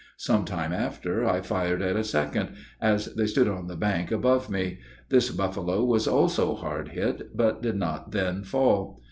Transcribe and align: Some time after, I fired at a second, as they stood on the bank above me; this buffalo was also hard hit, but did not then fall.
Some 0.17 0.45
time 0.45 0.73
after, 0.73 1.25
I 1.29 1.41
fired 1.41 1.83
at 1.83 1.95
a 1.95 2.03
second, 2.03 2.55
as 2.81 3.13
they 3.13 3.27
stood 3.27 3.47
on 3.47 3.67
the 3.67 3.75
bank 3.75 4.11
above 4.11 4.49
me; 4.49 4.79
this 5.09 5.29
buffalo 5.29 5.83
was 5.85 6.07
also 6.07 6.55
hard 6.55 6.87
hit, 6.87 7.37
but 7.37 7.61
did 7.61 7.75
not 7.75 8.11
then 8.11 8.41
fall. 8.43 8.99